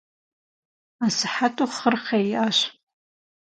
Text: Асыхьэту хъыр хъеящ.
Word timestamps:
Асыхьэту 1.05 1.67
хъыр 1.75 1.95
хъеящ. 2.03 2.57